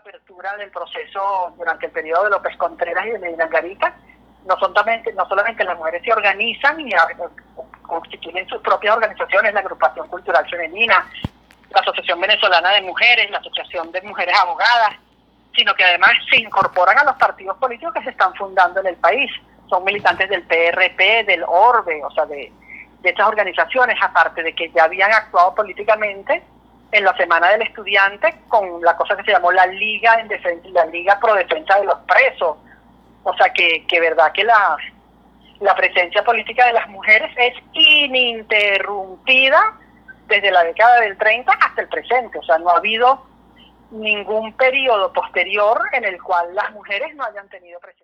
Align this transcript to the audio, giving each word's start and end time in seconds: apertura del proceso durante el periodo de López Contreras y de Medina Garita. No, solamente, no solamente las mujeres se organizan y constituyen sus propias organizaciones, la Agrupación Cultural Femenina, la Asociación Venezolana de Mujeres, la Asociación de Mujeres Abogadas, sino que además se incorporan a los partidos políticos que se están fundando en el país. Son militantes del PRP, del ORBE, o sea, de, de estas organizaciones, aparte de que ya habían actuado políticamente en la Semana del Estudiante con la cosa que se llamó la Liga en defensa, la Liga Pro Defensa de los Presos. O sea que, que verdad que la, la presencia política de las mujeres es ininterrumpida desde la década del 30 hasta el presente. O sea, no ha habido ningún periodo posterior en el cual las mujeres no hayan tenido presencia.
apertura 0.00 0.56
del 0.56 0.70
proceso 0.70 1.54
durante 1.58 1.86
el 1.86 1.92
periodo 1.92 2.24
de 2.24 2.30
López 2.30 2.56
Contreras 2.56 3.06
y 3.06 3.10
de 3.10 3.18
Medina 3.18 3.46
Garita. 3.46 3.94
No, 4.46 4.58
solamente, 4.58 5.12
no 5.12 5.28
solamente 5.28 5.62
las 5.64 5.76
mujeres 5.76 6.02
se 6.02 6.12
organizan 6.12 6.80
y 6.80 6.90
constituyen 7.82 8.48
sus 8.48 8.62
propias 8.62 8.96
organizaciones, 8.96 9.52
la 9.52 9.60
Agrupación 9.60 10.08
Cultural 10.08 10.48
Femenina, 10.48 11.06
la 11.70 11.80
Asociación 11.80 12.18
Venezolana 12.18 12.70
de 12.70 12.82
Mujeres, 12.82 13.30
la 13.30 13.38
Asociación 13.38 13.92
de 13.92 14.00
Mujeres 14.02 14.34
Abogadas, 14.40 14.96
sino 15.54 15.74
que 15.74 15.84
además 15.84 16.12
se 16.30 16.40
incorporan 16.40 16.98
a 16.98 17.04
los 17.04 17.16
partidos 17.16 17.58
políticos 17.58 17.92
que 17.92 18.04
se 18.04 18.10
están 18.10 18.34
fundando 18.34 18.80
en 18.80 18.86
el 18.86 18.96
país. 18.96 19.30
Son 19.68 19.84
militantes 19.84 20.30
del 20.30 20.42
PRP, 20.44 21.24
del 21.26 21.44
ORBE, 21.46 22.02
o 22.02 22.10
sea, 22.12 22.24
de, 22.24 22.50
de 23.02 23.10
estas 23.10 23.26
organizaciones, 23.26 23.98
aparte 24.00 24.42
de 24.42 24.54
que 24.54 24.70
ya 24.70 24.84
habían 24.84 25.12
actuado 25.12 25.54
políticamente 25.54 26.42
en 26.92 27.04
la 27.04 27.16
Semana 27.16 27.50
del 27.50 27.62
Estudiante 27.62 28.34
con 28.48 28.82
la 28.82 28.96
cosa 28.96 29.16
que 29.16 29.24
se 29.24 29.32
llamó 29.32 29.52
la 29.52 29.66
Liga 29.66 30.14
en 30.20 30.28
defensa, 30.28 30.68
la 30.72 30.86
Liga 30.86 31.18
Pro 31.20 31.34
Defensa 31.34 31.78
de 31.78 31.86
los 31.86 31.98
Presos. 32.00 32.56
O 33.22 33.34
sea 33.34 33.52
que, 33.52 33.86
que 33.86 34.00
verdad 34.00 34.32
que 34.32 34.44
la, 34.44 34.76
la 35.60 35.74
presencia 35.74 36.24
política 36.24 36.66
de 36.66 36.72
las 36.72 36.88
mujeres 36.88 37.30
es 37.36 37.54
ininterrumpida 37.72 39.74
desde 40.26 40.50
la 40.50 40.64
década 40.64 41.00
del 41.00 41.18
30 41.18 41.52
hasta 41.52 41.82
el 41.82 41.88
presente. 41.88 42.38
O 42.38 42.42
sea, 42.42 42.58
no 42.58 42.70
ha 42.70 42.78
habido 42.78 43.26
ningún 43.90 44.52
periodo 44.54 45.12
posterior 45.12 45.80
en 45.92 46.04
el 46.04 46.20
cual 46.22 46.54
las 46.54 46.72
mujeres 46.72 47.14
no 47.14 47.24
hayan 47.24 47.48
tenido 47.48 47.78
presencia. 47.80 47.98